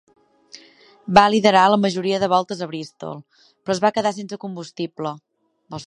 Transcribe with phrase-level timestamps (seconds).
[1.17, 5.15] Va liderar la majoria de voltes a Bristol, però es va quedar sense combustible.